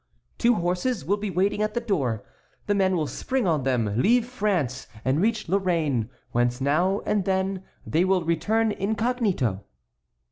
[0.39, 2.23] "Two horses will be waiting at the door;
[2.65, 7.63] the men will spring on them, leave France, and reach Lorraine, whence now and then
[7.85, 9.63] they will return incognito."